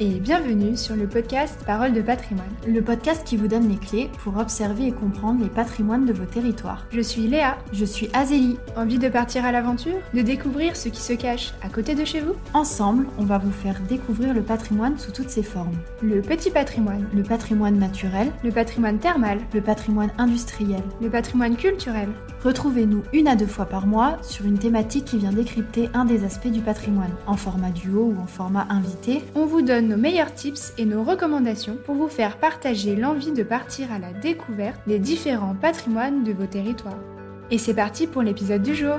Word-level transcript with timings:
et 0.00 0.20
bienvenue 0.20 0.76
sur 0.76 0.94
le 0.94 1.08
podcast 1.08 1.58
Parole 1.66 1.92
de 1.92 2.00
patrimoine. 2.00 2.46
Le 2.66 2.82
podcast 2.82 3.22
qui 3.24 3.36
vous 3.36 3.48
donne 3.48 3.68
les 3.68 3.76
clés 3.76 4.08
pour 4.22 4.36
observer 4.36 4.86
et 4.86 4.92
comprendre 4.92 5.42
les 5.42 5.48
patrimoines 5.48 6.04
de 6.04 6.12
vos 6.12 6.24
territoires. 6.24 6.86
Je 6.92 7.00
suis 7.00 7.26
Léa. 7.26 7.58
Je 7.72 7.84
suis 7.84 8.08
Azélie. 8.12 8.58
Envie 8.76 8.98
de 8.98 9.08
partir 9.08 9.44
à 9.44 9.50
l'aventure? 9.50 9.98
De 10.14 10.22
découvrir 10.22 10.76
ce 10.76 10.88
qui 10.88 11.00
se 11.00 11.14
cache 11.14 11.52
à 11.62 11.68
côté 11.68 11.96
de 11.96 12.04
chez 12.04 12.20
vous? 12.20 12.34
Ensemble, 12.54 13.06
on 13.18 13.24
va 13.24 13.38
vous 13.38 13.50
faire 13.50 13.80
découvrir 13.88 14.34
le 14.34 14.42
patrimoine 14.42 14.98
sous 14.98 15.10
toutes 15.10 15.30
ses 15.30 15.42
formes. 15.42 15.76
Le 16.00 16.20
petit 16.20 16.50
patrimoine. 16.50 17.08
Le 17.12 17.24
patrimoine 17.24 17.78
naturel. 17.78 18.30
Le 18.44 18.52
patrimoine 18.52 18.98
thermal. 18.98 19.38
Le 19.52 19.60
patrimoine 19.60 20.10
industriel. 20.16 20.82
Le 21.02 21.10
patrimoine 21.10 21.56
culturel. 21.56 22.08
Retrouvez-nous 22.44 23.02
une 23.12 23.26
à 23.26 23.34
deux 23.34 23.46
fois 23.46 23.66
par 23.66 23.88
mois 23.88 24.18
sur 24.22 24.46
une 24.46 24.58
thématique 24.58 25.06
qui 25.06 25.18
vient 25.18 25.32
décrypter 25.32 25.88
un 25.92 26.04
des 26.04 26.24
aspects 26.24 26.46
du 26.46 26.60
patrimoine, 26.60 27.10
en 27.26 27.34
format 27.34 27.70
duo 27.70 28.14
ou 28.16 28.20
en 28.20 28.26
format 28.26 28.66
invité. 28.70 29.24
On 29.34 29.44
vous 29.44 29.62
donne 29.62 29.87
nos 29.88 29.96
meilleurs 29.96 30.34
tips 30.34 30.74
et 30.76 30.84
nos 30.84 31.02
recommandations 31.02 31.78
pour 31.86 31.94
vous 31.94 32.08
faire 32.08 32.36
partager 32.36 32.94
l'envie 32.94 33.32
de 33.32 33.42
partir 33.42 33.90
à 33.90 33.98
la 33.98 34.12
découverte 34.12 34.80
des 34.86 34.98
différents 34.98 35.54
patrimoines 35.54 36.24
de 36.24 36.32
vos 36.32 36.46
territoires. 36.46 36.98
Et 37.50 37.56
c'est 37.56 37.74
parti 37.74 38.06
pour 38.06 38.20
l'épisode 38.20 38.62
du 38.62 38.74
jour. 38.74 38.98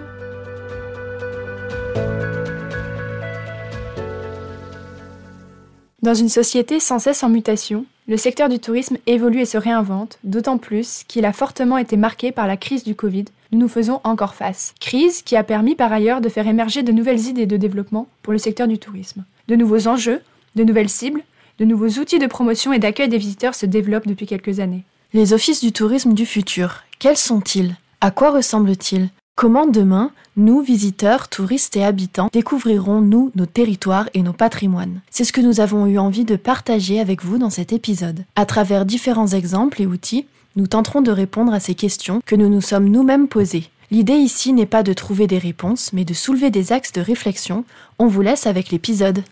Dans 6.02 6.16
une 6.16 6.30
société 6.30 6.80
sans 6.80 6.98
cesse 6.98 7.24
en 7.24 7.30
mutation, 7.30 7.86
le 8.08 8.18
secteur 8.18 8.50
du 8.50 8.58
tourisme 8.58 8.98
évolue 9.06 9.42
et 9.42 9.46
se 9.46 9.58
réinvente, 9.60 10.18
d'autant 10.24 10.58
plus 10.58 11.04
qu'il 11.08 11.26
a 11.26 11.34
fortement 11.34 11.78
été 11.78 11.98
marqué 11.98 12.32
par 12.32 12.48
la 12.48 12.58
crise 12.58 12.84
du 12.84 12.96
Covid. 12.96 13.26
Nous 13.52 13.60
nous 13.60 13.68
faisons 13.68 14.02
encore 14.04 14.34
face. 14.34 14.74
Crise 14.80 15.22
qui 15.22 15.36
a 15.36 15.44
permis 15.44 15.76
par 15.76 15.94
ailleurs 15.94 16.22
de 16.22 16.30
faire 16.30 16.48
émerger 16.48 16.82
de 16.82 16.92
nouvelles 16.92 17.28
idées 17.28 17.46
de 17.46 17.58
développement 17.58 18.08
pour 18.24 18.34
le 18.34 18.40
secteur 18.40 18.68
du 18.68 18.80
tourisme. 18.80 19.24
De 19.48 19.56
nouveaux 19.56 19.88
enjeux, 19.88 20.22
de 20.56 20.64
nouvelles 20.64 20.90
cibles, 20.90 21.24
de 21.60 21.66
nouveaux 21.66 22.00
outils 22.00 22.20
de 22.20 22.28
promotion 22.28 22.74
et 22.74 22.80
d'accueil 22.80 23.10
des 23.10 23.18
visiteurs 23.18 23.56
se 23.56 23.66
développent 23.66 24.08
depuis 24.08 24.26
quelques 24.26 24.60
années. 24.60 24.84
Les 25.14 25.34
offices 25.34 25.62
du 25.62 25.72
tourisme 25.72 26.14
du 26.14 26.26
futur, 26.26 26.84
quels 27.00 27.18
sont-ils? 27.18 27.76
À 28.02 28.12
quoi 28.12 28.32
ressemblent-ils? 28.32 29.10
Comment 29.36 29.68
demain, 29.68 30.12
nous, 30.36 30.62
visiteurs, 30.62 31.30
touristes 31.30 31.78
et 31.78 31.84
habitants, 31.84 32.30
découvrirons-nous 32.32 33.32
nos 33.36 33.46
territoires 33.46 34.10
et 34.14 34.22
nos 34.22 34.34
patrimoines? 34.34 35.02
C'est 35.10 35.24
ce 35.24 35.32
que 35.32 35.42
nous 35.42 35.62
avons 35.62 35.86
eu 35.86 35.98
envie 35.98 36.26
de 36.26 36.36
partager 36.36 37.00
avec 37.00 37.24
vous 37.24 37.38
dans 37.38 37.50
cet 37.50 37.72
épisode. 37.74 38.26
À 38.36 38.46
travers 38.46 38.86
différents 38.86 39.28
exemples 39.28 39.82
et 39.82 39.86
outils, 39.86 40.26
nous 40.56 40.68
tenterons 40.68 41.02
de 41.02 41.12
répondre 41.12 41.54
à 41.54 41.60
ces 41.60 41.76
questions 41.76 42.22
que 42.26 42.36
nous 42.36 42.50
nous 42.50 42.62
sommes 42.62 42.90
nous-mêmes 42.90 43.28
posées. 43.28 43.70
L'idée 43.92 44.18
ici 44.18 44.54
n'est 44.54 44.66
pas 44.66 44.84
de 44.84 44.94
trouver 44.94 45.26
des 45.26 45.38
réponses, 45.38 45.94
mais 45.94 46.06
de 46.06 46.14
soulever 46.14 46.52
des 46.52 46.72
axes 46.72 46.92
de 46.92 47.02
réflexion. 47.02 47.64
On 47.98 48.08
vous 48.08 48.22
laisse 48.22 48.46
avec 48.46 48.72
l'épisode. 48.72 49.24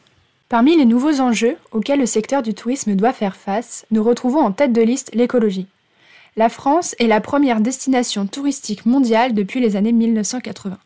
Parmi 0.49 0.77
les 0.77 0.85
nouveaux 0.85 1.19
enjeux 1.19 1.57
auxquels 1.73 1.99
le 1.99 2.05
secteur 2.05 2.41
du 2.41 2.53
tourisme 2.53 2.95
doit 2.95 3.11
faire 3.11 3.35
face, 3.35 3.85
nous 3.91 4.01
retrouvons 4.01 4.39
en 4.39 4.53
tête 4.53 4.71
de 4.71 4.81
liste 4.81 5.11
l'écologie. 5.13 5.67
La 6.37 6.47
France 6.47 6.95
est 6.99 7.07
la 7.07 7.19
première 7.19 7.59
destination 7.59 8.27
touristique 8.27 8.85
mondiale 8.85 9.33
depuis 9.33 9.59
les 9.59 9.75
années 9.75 9.91
1980. 9.91 10.77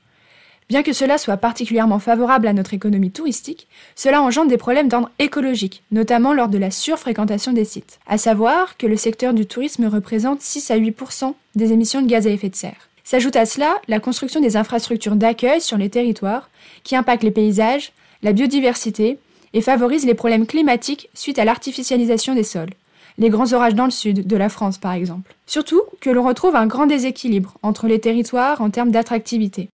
Bien 0.68 0.81
que 0.81 0.94
cela 0.94 1.20
soit 1.20 1.38
particulièrement 1.38 2.00
favorable 2.00 2.48
à 2.48 2.53
notre 2.53 2.73
économie 2.73 3.12
touristique, 3.12 3.68
cela 3.95 4.23
engendre 4.23 4.50
des 4.50 4.58
problèmes 4.58 4.88
d'ordre 4.88 5.12
écologique, 5.20 5.84
notamment 5.92 6.34
lors 6.34 6.48
de 6.48 6.58
la 6.58 6.72
surfréquentation 6.72 7.53
des 7.53 7.66
sites. 7.66 8.00
À 8.08 8.18
savoir 8.18 8.78
que 8.78 8.88
le 8.88 8.98
secteur 8.98 9.36
du 9.36 9.46
tourisme 9.46 9.86
représente 9.86 10.42
6 10.42 10.72
à 10.72 10.78
8% 10.80 11.36
des 11.53 11.72
émissions 11.72 12.02
de 12.02 12.08
gaz 12.08 12.25
à 12.25 12.31
effet 12.31 12.50
de 12.50 12.56
serre. 12.56 12.90
S'ajoute 13.03 13.36
à 13.36 13.46
cela 13.46 13.80
la 13.88 14.00
construction 14.00 14.42
des 14.42 14.58
infrastructures 14.58 15.18
d'accueil 15.18 15.62
sur 15.62 15.78
les 15.78 15.90
territoires, 15.90 16.50
qui 16.84 16.96
impactent 16.96 17.23
les 17.23 17.30
paysages, 17.30 17.92
la 18.23 18.34
biodiversité 18.34 19.20
et 19.53 19.61
favorisent 19.61 20.05
les 20.05 20.13
problèmes 20.13 20.45
climatiques 20.45 21.09
suite 21.13 21.39
à 21.39 21.45
l'artificialisation 21.45 22.35
des 22.35 22.44
sols 22.44 22.71
les 23.17 23.30
grands 23.30 23.53
orages 23.53 23.75
dans 23.75 23.85
le 23.85 23.91
sud 23.91 24.27
de 24.27 24.38
la 24.38 24.49
France 24.49 24.77
par 24.77 24.94
exemple. 24.94 25.35
Surtout 25.45 25.81
que 26.00 26.09
l'on 26.09 26.23
retrouve 26.23 26.56
un 26.56 26.67
grand 26.67 26.85
déséquilibre 26.85 27.57
entre 27.61 27.88
les 27.88 28.00
territoires 28.00 28.61
en 28.61 28.69
termes 28.69 28.91
d'attractivité. 28.91 29.69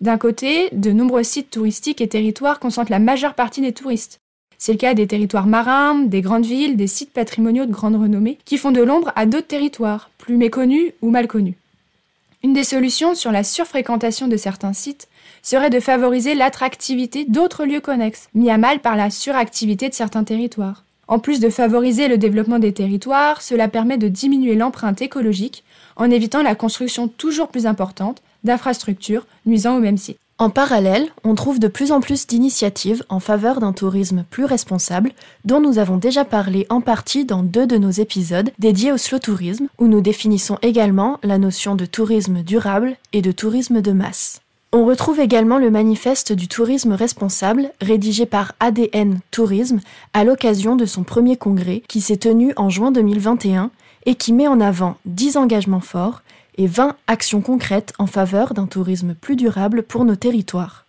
D'un 0.00 0.18
côté, 0.18 0.68
de 0.72 0.92
nombreux 0.92 1.22
sites 1.22 1.50
touristiques 1.50 2.00
et 2.00 2.08
territoires 2.08 2.60
concentrent 2.60 2.90
la 2.90 2.98
majeure 2.98 3.34
partie 3.34 3.60
des 3.60 3.72
touristes. 3.72 4.18
C'est 4.58 4.72
le 4.72 4.78
cas 4.78 4.94
des 4.94 5.06
territoires 5.06 5.46
marins, 5.46 6.04
des 6.04 6.20
grandes 6.20 6.46
villes, 6.46 6.76
des 6.76 6.86
sites 6.86 7.12
patrimoniaux 7.12 7.66
de 7.66 7.72
grande 7.72 7.96
renommée, 7.96 8.38
qui 8.44 8.58
font 8.58 8.70
de 8.70 8.82
l'ombre 8.82 9.12
à 9.16 9.26
d'autres 9.26 9.46
territoires, 9.46 10.10
plus 10.18 10.36
méconnus 10.36 10.92
ou 11.02 11.10
mal 11.10 11.26
connus. 11.26 11.56
Une 12.42 12.52
des 12.52 12.64
solutions 12.64 13.14
sur 13.14 13.32
la 13.32 13.42
surfréquentation 13.42 14.28
de 14.28 14.36
certains 14.36 14.72
sites 14.72 15.08
serait 15.44 15.70
de 15.70 15.78
favoriser 15.78 16.34
l'attractivité 16.34 17.24
d'autres 17.24 17.64
lieux 17.64 17.80
connexes, 17.80 18.28
mis 18.34 18.50
à 18.50 18.58
mal 18.58 18.80
par 18.80 18.96
la 18.96 19.10
suractivité 19.10 19.88
de 19.88 19.94
certains 19.94 20.24
territoires. 20.24 20.82
En 21.06 21.18
plus 21.18 21.38
de 21.38 21.50
favoriser 21.50 22.08
le 22.08 22.18
développement 22.18 22.58
des 22.58 22.72
territoires, 22.72 23.42
cela 23.42 23.68
permet 23.68 23.98
de 23.98 24.08
diminuer 24.08 24.56
l'empreinte 24.56 25.02
écologique 25.02 25.62
en 25.96 26.10
évitant 26.10 26.42
la 26.42 26.54
construction 26.54 27.08
toujours 27.08 27.48
plus 27.48 27.66
importante 27.66 28.22
d'infrastructures 28.42 29.26
nuisant 29.46 29.76
au 29.76 29.80
même 29.80 29.98
site. 29.98 30.18
En 30.36 30.50
parallèle, 30.50 31.08
on 31.22 31.36
trouve 31.36 31.60
de 31.60 31.68
plus 31.68 31.92
en 31.92 32.00
plus 32.00 32.26
d'initiatives 32.26 33.04
en 33.08 33.20
faveur 33.20 33.60
d'un 33.60 33.72
tourisme 33.72 34.24
plus 34.28 34.44
responsable, 34.44 35.12
dont 35.44 35.60
nous 35.60 35.78
avons 35.78 35.96
déjà 35.96 36.24
parlé 36.24 36.66
en 36.70 36.80
partie 36.80 37.24
dans 37.24 37.44
deux 37.44 37.68
de 37.68 37.76
nos 37.76 37.92
épisodes 37.92 38.50
dédiés 38.58 38.90
au 38.90 38.96
slow 38.96 39.20
tourisme, 39.20 39.68
où 39.78 39.86
nous 39.86 40.00
définissons 40.00 40.58
également 40.60 41.20
la 41.22 41.38
notion 41.38 41.76
de 41.76 41.86
tourisme 41.86 42.42
durable 42.42 42.96
et 43.12 43.22
de 43.22 43.30
tourisme 43.30 43.80
de 43.80 43.92
masse. 43.92 44.40
On 44.76 44.84
retrouve 44.86 45.20
également 45.20 45.58
le 45.58 45.70
manifeste 45.70 46.32
du 46.32 46.48
tourisme 46.48 46.94
responsable 46.94 47.70
rédigé 47.80 48.26
par 48.26 48.54
ADN 48.58 49.20
Tourisme 49.30 49.78
à 50.14 50.24
l'occasion 50.24 50.74
de 50.74 50.84
son 50.84 51.04
premier 51.04 51.36
congrès 51.36 51.84
qui 51.86 52.00
s'est 52.00 52.16
tenu 52.16 52.52
en 52.56 52.70
juin 52.70 52.90
2021 52.90 53.70
et 54.04 54.16
qui 54.16 54.32
met 54.32 54.48
en 54.48 54.60
avant 54.60 54.96
10 55.04 55.36
engagements 55.36 55.78
forts 55.78 56.24
et 56.58 56.66
20 56.66 56.96
actions 57.06 57.40
concrètes 57.40 57.92
en 58.00 58.08
faveur 58.08 58.52
d'un 58.52 58.66
tourisme 58.66 59.14
plus 59.14 59.36
durable 59.36 59.84
pour 59.84 60.04
nos 60.04 60.16
territoires. 60.16 60.83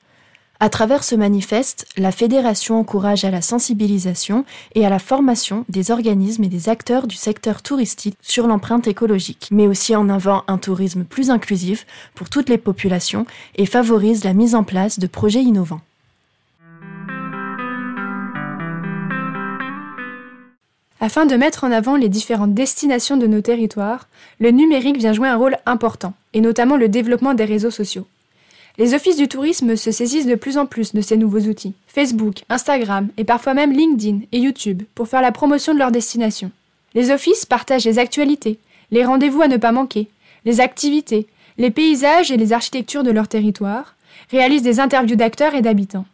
À 0.61 0.69
travers 0.69 1.03
ce 1.03 1.15
manifeste, 1.15 1.85
la 1.97 2.13
Fédération 2.13 2.79
encourage 2.79 3.25
à 3.25 3.31
la 3.31 3.41
sensibilisation 3.41 4.45
et 4.73 4.85
à 4.85 4.89
la 4.89 4.99
formation 4.99 5.65
des 5.67 5.91
organismes 5.91 6.45
et 6.45 6.49
des 6.49 6.69
acteurs 6.69 7.07
du 7.07 7.17
secteur 7.17 7.61
touristique 7.61 8.17
sur 8.21 8.47
l'empreinte 8.47 8.87
écologique, 8.87 9.49
mais 9.51 9.67
aussi 9.67 9.97
en 9.97 10.07
avant 10.07 10.45
un 10.47 10.57
tourisme 10.57 11.03
plus 11.03 11.29
inclusif 11.29 11.85
pour 12.13 12.29
toutes 12.29 12.47
les 12.47 12.57
populations 12.57 13.25
et 13.57 13.65
favorise 13.65 14.23
la 14.23 14.33
mise 14.33 14.55
en 14.55 14.63
place 14.63 14.97
de 14.97 15.07
projets 15.07 15.43
innovants. 15.43 15.81
Afin 21.01 21.25
de 21.25 21.35
mettre 21.35 21.65
en 21.65 21.71
avant 21.71 21.97
les 21.97 22.07
différentes 22.07 22.53
destinations 22.53 23.17
de 23.17 23.27
nos 23.27 23.41
territoires, 23.41 24.07
le 24.39 24.51
numérique 24.51 24.97
vient 24.97 25.11
jouer 25.11 25.27
un 25.27 25.35
rôle 25.35 25.57
important, 25.65 26.13
et 26.33 26.39
notamment 26.39 26.77
le 26.77 26.87
développement 26.87 27.33
des 27.33 27.43
réseaux 27.43 27.71
sociaux. 27.71 28.07
Les 28.77 28.93
offices 28.93 29.15
du 29.15 29.29
tourisme 29.29 29.77
se 29.77 29.91
saisissent 29.91 30.27
de 30.27 30.35
plus 30.35 30.57
en 30.57 30.65
plus 30.65 30.93
de 30.93 30.99
ces 30.99 31.15
nouveaux 31.15 31.39
outils, 31.39 31.73
Facebook, 31.87 32.43
Instagram 32.49 33.07
et 33.17 33.23
parfois 33.23 33.53
même 33.53 33.71
LinkedIn 33.71 34.19
et 34.33 34.39
YouTube, 34.39 34.83
pour 34.95 35.07
faire 35.07 35.21
la 35.21 35.31
promotion 35.31 35.73
de 35.73 35.79
leur 35.79 35.91
destination. 35.91 36.51
Les 36.93 37.09
offices 37.11 37.45
partagent 37.45 37.85
les 37.85 37.99
actualités, 37.99 38.59
les 38.91 39.05
rendez-vous 39.05 39.41
à 39.41 39.47
ne 39.47 39.57
pas 39.57 39.71
manquer, 39.71 40.09
les 40.43 40.59
activités, 40.59 41.27
les 41.57 41.71
paysages 41.71 42.31
et 42.31 42.37
les 42.37 42.51
architectures 42.51 43.03
de 43.03 43.11
leur 43.11 43.29
territoire, 43.29 43.95
réalisent 44.29 44.61
des 44.61 44.81
interviews 44.81 45.15
d'acteurs 45.15 45.55
et 45.55 45.61
d'habitants. 45.61 46.05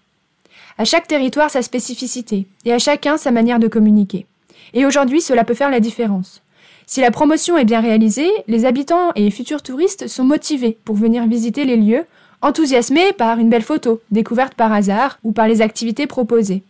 À 0.77 0.85
chaque 0.85 1.07
territoire 1.07 1.49
sa 1.49 1.63
spécificité, 1.63 2.45
et 2.65 2.73
à 2.73 2.79
chacun 2.79 3.17
sa 3.17 3.31
manière 3.31 3.59
de 3.59 3.67
communiquer. 3.67 4.25
Et 4.73 4.85
aujourd'hui, 4.85 5.21
cela 5.21 5.43
peut 5.43 5.53
faire 5.53 5.71
la 5.71 5.79
différence. 5.79 6.41
Si 6.85 7.01
la 7.01 7.11
promotion 7.11 7.57
est 7.57 7.65
bien 7.65 7.81
réalisée, 7.81 8.29
les 8.47 8.65
habitants 8.65 9.11
et 9.15 9.31
futurs 9.31 9.63
touristes 9.63 10.07
sont 10.07 10.23
motivés 10.23 10.77
pour 10.85 10.95
venir 10.95 11.25
visiter 11.25 11.65
les 11.65 11.77
lieux 11.77 12.05
enthousiasmés 12.41 13.13
par 13.13 13.39
une 13.39 13.49
belle 13.49 13.61
photo, 13.61 14.01
découverte 14.11 14.53
par 14.55 14.71
hasard 14.71 15.19
ou 15.23 15.31
par 15.31 15.47
les 15.47 15.61
activités 15.61 16.07
proposées. 16.07 16.63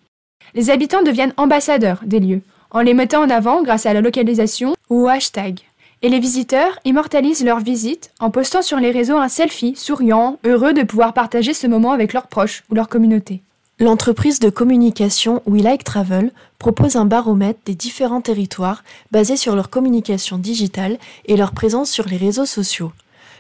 Les 0.54 0.70
habitants 0.70 1.04
deviennent 1.04 1.34
ambassadeurs 1.38 2.02
des 2.06 2.20
lieux, 2.20 2.42
en 2.72 2.82
les 2.82 2.94
mettant 2.94 3.24
en 3.24 3.30
avant 3.30 3.64
grâce 3.64 3.86
à 3.86 3.94
la 3.94 4.02
localisation 4.02 4.76
ou 4.90 5.04
au 5.04 5.08
hashtag. 5.08 5.60
Et 6.02 6.10
les 6.10 6.20
visiteurs 6.20 6.80
immortalisent 6.84 7.46
leur 7.46 7.60
visite 7.60 8.12
en 8.20 8.32
postant 8.32 8.62
sur 8.62 8.78
les 8.78 8.92
réseaux 8.92 9.18
un 9.18 9.30
selfie, 9.30 9.76
souriant, 9.76 10.40
heureux 10.44 10.74
de 10.74 10.84
pouvoir 10.84 11.14
partager 11.14 11.54
ce 11.54 11.68
moment 11.68 11.92
avec 11.92 12.14
leurs 12.14 12.28
proches 12.28 12.64
ou 12.70 12.76
leur 12.76 12.90
communauté. 12.90 13.42
L'entreprise 13.80 14.40
de 14.40 14.50
communication 14.50 15.42
We 15.46 15.64
Like 15.64 15.84
Travel 15.84 16.32
propose 16.60 16.96
un 16.96 17.06
baromètre 17.06 17.60
des 17.66 17.76
différents 17.76 18.22
territoires 18.22 18.84
basé 19.12 19.36
sur 19.36 19.56
leur 19.56 19.70
communication 19.70 20.38
digitale 20.38 20.98
et 21.26 21.36
leur 21.36 21.52
présence 21.52 21.90
sur 21.90 22.08
les 22.08 22.18
réseaux 22.18 22.46
sociaux. 22.46 22.92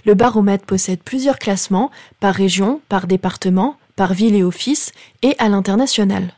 Le 0.05 0.13
baromètre 0.13 0.65
possède 0.65 1.03
plusieurs 1.03 1.39
classements 1.39 1.91
par 2.19 2.33
région, 2.33 2.81
par 2.89 3.07
département, 3.07 3.75
par 3.95 4.13
ville 4.13 4.35
et 4.35 4.43
office 4.43 4.93
et 5.21 5.35
à 5.37 5.49
l'international. 5.49 6.33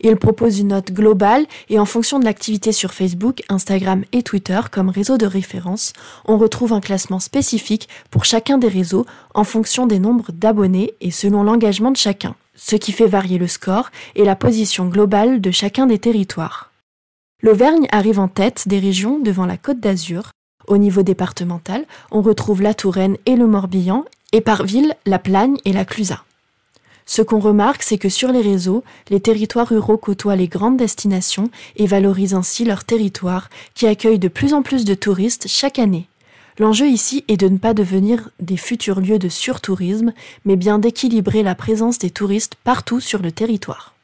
Il 0.00 0.16
propose 0.16 0.58
une 0.58 0.68
note 0.68 0.92
globale 0.92 1.46
et 1.68 1.78
en 1.78 1.84
fonction 1.84 2.18
de 2.18 2.24
l'activité 2.24 2.72
sur 2.72 2.92
Facebook, 2.92 3.42
Instagram 3.48 4.04
et 4.12 4.22
Twitter 4.22 4.60
comme 4.70 4.90
réseau 4.90 5.18
de 5.18 5.26
référence, 5.26 5.92
on 6.26 6.36
retrouve 6.36 6.72
un 6.72 6.80
classement 6.80 7.20
spécifique 7.20 7.88
pour 8.10 8.24
chacun 8.24 8.58
des 8.58 8.68
réseaux 8.68 9.06
en 9.34 9.44
fonction 9.44 9.86
des 9.86 9.98
nombres 9.98 10.32
d'abonnés 10.32 10.94
et 11.00 11.10
selon 11.10 11.42
l'engagement 11.42 11.90
de 11.90 11.96
chacun. 11.96 12.34
ce 12.60 12.74
qui 12.74 12.90
fait 12.90 13.06
varier 13.06 13.38
le 13.38 13.46
score 13.46 13.90
et 14.16 14.24
la 14.24 14.34
position 14.34 14.88
globale 14.88 15.40
de 15.40 15.52
chacun 15.52 15.86
des 15.86 16.00
territoires. 16.00 16.72
L'Auvergne 17.40 17.86
arrive 17.92 18.18
en 18.18 18.26
tête 18.26 18.66
des 18.66 18.80
régions 18.80 19.20
devant 19.20 19.46
la 19.46 19.56
Côte 19.56 19.78
d'Azur. 19.78 20.32
Au 20.68 20.76
niveau 20.76 21.02
départemental, 21.02 21.86
on 22.10 22.20
retrouve 22.20 22.60
la 22.60 22.74
Touraine 22.74 23.16
et 23.24 23.36
le 23.36 23.46
Morbihan, 23.46 24.04
et 24.32 24.42
par 24.42 24.64
ville, 24.64 24.94
la 25.06 25.18
Plagne 25.18 25.56
et 25.64 25.72
la 25.72 25.86
Clusaz. 25.86 26.22
Ce 27.06 27.22
qu'on 27.22 27.38
remarque, 27.38 27.82
c'est 27.82 27.96
que 27.96 28.10
sur 28.10 28.30
les 28.30 28.42
réseaux, 28.42 28.84
les 29.08 29.20
territoires 29.20 29.68
ruraux 29.68 29.96
côtoient 29.96 30.36
les 30.36 30.46
grandes 30.46 30.76
destinations 30.76 31.50
et 31.76 31.86
valorisent 31.86 32.34
ainsi 32.34 32.66
leur 32.66 32.84
territoire, 32.84 33.48
qui 33.74 33.86
accueille 33.86 34.18
de 34.18 34.28
plus 34.28 34.52
en 34.52 34.60
plus 34.60 34.84
de 34.84 34.92
touristes 34.92 35.48
chaque 35.48 35.78
année. 35.78 36.06
L'enjeu 36.58 36.86
ici 36.86 37.24
est 37.28 37.38
de 37.38 37.48
ne 37.48 37.56
pas 37.56 37.72
devenir 37.72 38.28
des 38.38 38.58
futurs 38.58 39.00
lieux 39.00 39.18
de 39.18 39.30
surtourisme, 39.30 40.12
mais 40.44 40.56
bien 40.56 40.78
d'équilibrer 40.78 41.42
la 41.42 41.54
présence 41.54 41.98
des 41.98 42.10
touristes 42.10 42.56
partout 42.62 43.00
sur 43.00 43.22
le 43.22 43.32
territoire. 43.32 43.94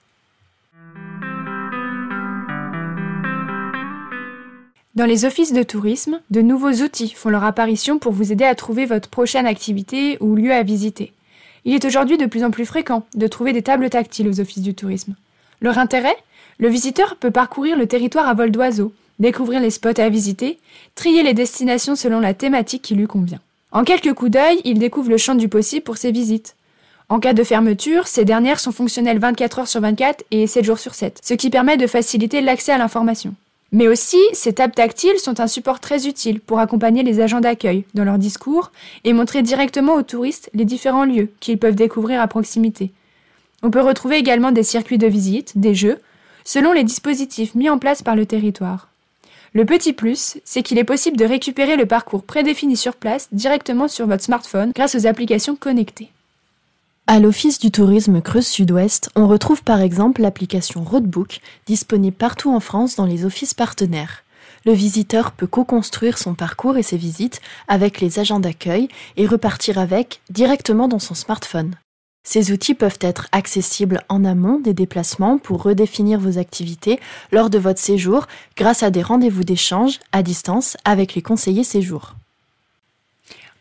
Dans 4.94 5.06
les 5.06 5.24
offices 5.24 5.52
de 5.52 5.64
tourisme, 5.64 6.20
de 6.30 6.40
nouveaux 6.40 6.70
outils 6.70 7.10
font 7.16 7.28
leur 7.28 7.42
apparition 7.42 7.98
pour 7.98 8.12
vous 8.12 8.30
aider 8.30 8.44
à 8.44 8.54
trouver 8.54 8.86
votre 8.86 9.08
prochaine 9.08 9.44
activité 9.44 10.16
ou 10.20 10.36
lieu 10.36 10.52
à 10.52 10.62
visiter. 10.62 11.12
Il 11.64 11.74
est 11.74 11.84
aujourd'hui 11.84 12.16
de 12.16 12.26
plus 12.26 12.44
en 12.44 12.52
plus 12.52 12.64
fréquent 12.64 13.04
de 13.16 13.26
trouver 13.26 13.52
des 13.52 13.62
tables 13.62 13.90
tactiles 13.90 14.28
aux 14.28 14.38
offices 14.38 14.62
du 14.62 14.74
tourisme. 14.74 15.16
Leur 15.60 15.78
intérêt? 15.78 16.16
Le 16.58 16.68
visiteur 16.68 17.16
peut 17.16 17.32
parcourir 17.32 17.76
le 17.76 17.88
territoire 17.88 18.28
à 18.28 18.34
vol 18.34 18.52
d'oiseau, 18.52 18.92
découvrir 19.18 19.58
les 19.58 19.70
spots 19.70 19.98
à 20.00 20.08
visiter, 20.08 20.60
trier 20.94 21.24
les 21.24 21.34
destinations 21.34 21.96
selon 21.96 22.20
la 22.20 22.32
thématique 22.32 22.82
qui 22.82 22.94
lui 22.94 23.08
convient. 23.08 23.40
En 23.72 23.82
quelques 23.82 24.14
coups 24.14 24.30
d'œil, 24.30 24.60
il 24.64 24.78
découvre 24.78 25.10
le 25.10 25.18
champ 25.18 25.34
du 25.34 25.48
possible 25.48 25.82
pour 25.82 25.96
ses 25.96 26.12
visites. 26.12 26.54
En 27.08 27.18
cas 27.18 27.32
de 27.32 27.42
fermeture, 27.42 28.06
ces 28.06 28.24
dernières 28.24 28.60
sont 28.60 28.70
fonctionnelles 28.70 29.18
24 29.18 29.58
heures 29.58 29.68
sur 29.68 29.80
24 29.80 30.24
et 30.30 30.46
7 30.46 30.64
jours 30.64 30.78
sur 30.78 30.94
7, 30.94 31.20
ce 31.24 31.34
qui 31.34 31.50
permet 31.50 31.76
de 31.76 31.88
faciliter 31.88 32.40
l'accès 32.40 32.70
à 32.70 32.78
l'information. 32.78 33.34
Mais 33.74 33.88
aussi, 33.88 34.20
ces 34.34 34.52
tables 34.52 34.72
tactiles 34.72 35.18
sont 35.18 35.40
un 35.40 35.48
support 35.48 35.80
très 35.80 36.06
utile 36.06 36.38
pour 36.38 36.60
accompagner 36.60 37.02
les 37.02 37.18
agents 37.18 37.40
d'accueil 37.40 37.82
dans 37.94 38.04
leur 38.04 38.18
discours 38.18 38.70
et 39.02 39.12
montrer 39.12 39.42
directement 39.42 39.94
aux 39.94 40.04
touristes 40.04 40.48
les 40.54 40.64
différents 40.64 41.04
lieux 41.04 41.32
qu'ils 41.40 41.58
peuvent 41.58 41.74
découvrir 41.74 42.20
à 42.20 42.28
proximité. 42.28 42.92
On 43.64 43.72
peut 43.72 43.80
retrouver 43.80 44.16
également 44.16 44.52
des 44.52 44.62
circuits 44.62 44.96
de 44.96 45.08
visite, 45.08 45.58
des 45.58 45.74
jeux, 45.74 45.98
selon 46.44 46.72
les 46.72 46.84
dispositifs 46.84 47.56
mis 47.56 47.68
en 47.68 47.80
place 47.80 48.00
par 48.00 48.14
le 48.14 48.26
territoire. 48.26 48.90
Le 49.54 49.64
petit 49.64 49.92
plus, 49.92 50.38
c'est 50.44 50.62
qu'il 50.62 50.78
est 50.78 50.84
possible 50.84 51.16
de 51.16 51.24
récupérer 51.24 51.76
le 51.76 51.86
parcours 51.86 52.22
prédéfini 52.22 52.76
sur 52.76 52.94
place 52.94 53.26
directement 53.32 53.88
sur 53.88 54.06
votre 54.06 54.22
smartphone 54.22 54.70
grâce 54.72 54.94
aux 54.94 55.08
applications 55.08 55.56
connectées. 55.56 56.10
À 57.06 57.20
l'Office 57.20 57.58
du 57.58 57.70
tourisme 57.70 58.22
Creuse 58.22 58.46
Sud-Ouest, 58.46 59.10
on 59.14 59.28
retrouve 59.28 59.62
par 59.62 59.82
exemple 59.82 60.22
l'application 60.22 60.82
Roadbook, 60.82 61.40
disponible 61.66 62.16
partout 62.16 62.50
en 62.50 62.60
France 62.60 62.96
dans 62.96 63.04
les 63.04 63.26
offices 63.26 63.52
partenaires. 63.52 64.24
Le 64.64 64.72
visiteur 64.72 65.32
peut 65.32 65.46
co-construire 65.46 66.16
son 66.16 66.32
parcours 66.32 66.78
et 66.78 66.82
ses 66.82 66.96
visites 66.96 67.42
avec 67.68 68.00
les 68.00 68.20
agents 68.20 68.40
d'accueil 68.40 68.88
et 69.18 69.26
repartir 69.26 69.78
avec 69.78 70.22
directement 70.30 70.88
dans 70.88 70.98
son 70.98 71.14
smartphone. 71.14 71.74
Ces 72.26 72.52
outils 72.52 72.74
peuvent 72.74 72.98
être 73.02 73.28
accessibles 73.32 74.00
en 74.08 74.24
amont 74.24 74.58
des 74.58 74.72
déplacements 74.72 75.36
pour 75.36 75.62
redéfinir 75.62 76.18
vos 76.18 76.38
activités 76.38 76.98
lors 77.32 77.50
de 77.50 77.58
votre 77.58 77.80
séjour 77.80 78.26
grâce 78.56 78.82
à 78.82 78.88
des 78.88 79.02
rendez-vous 79.02 79.44
d'échange 79.44 80.00
à 80.12 80.22
distance 80.22 80.78
avec 80.86 81.14
les 81.14 81.22
conseillers 81.22 81.64
séjour. 81.64 82.14